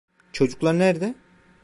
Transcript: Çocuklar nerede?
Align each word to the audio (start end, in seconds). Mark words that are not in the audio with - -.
Çocuklar 0.33 0.79
nerede? 0.79 1.15